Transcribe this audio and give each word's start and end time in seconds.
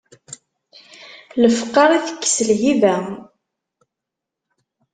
Lefqeṛ 1.41 1.89
itekkes 1.97 2.37
lhiba. 2.47 2.95